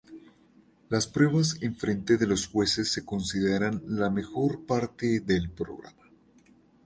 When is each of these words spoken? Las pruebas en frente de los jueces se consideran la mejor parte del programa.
Las 0.89 1.05
pruebas 1.05 1.57
en 1.61 1.75
frente 1.75 2.17
de 2.17 2.25
los 2.25 2.47
jueces 2.47 2.91
se 2.91 3.05
consideran 3.05 3.83
la 3.85 4.09
mejor 4.09 4.65
parte 4.65 5.19
del 5.19 5.51
programa. 5.51 6.01